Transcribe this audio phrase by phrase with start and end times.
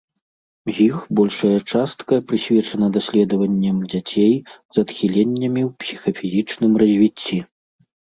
[0.67, 4.33] З іх большая частка прысвечана даследаванням дзяцей
[4.77, 7.37] з адхіленнямі ў псіхафізічным развіцці.